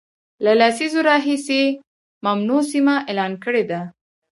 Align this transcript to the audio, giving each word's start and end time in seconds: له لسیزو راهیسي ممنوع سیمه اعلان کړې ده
له 0.45 0.51
لسیزو 0.59 0.99
راهیسي 1.09 1.61
ممنوع 2.25 2.61
سیمه 2.71 2.95
اعلان 3.09 3.33
کړې 3.43 3.63
ده 3.71 3.81